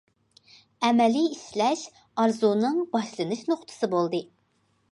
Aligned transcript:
ئەمەلىي 0.87 1.27
ئىشلەش 1.35 1.83
ئارزۇنىڭ 2.23 2.81
باشلىنىش 2.97 3.47
نۇقتىسى 3.53 3.93
بولدى. 3.95 4.27